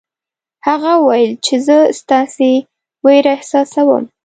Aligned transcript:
هغه 0.67 0.91
وویل 0.97 1.33
چې 1.45 1.55
زه 1.65 1.77
ستاسې 1.99 2.51
وېره 3.05 3.31
احساسوم. 3.37 4.03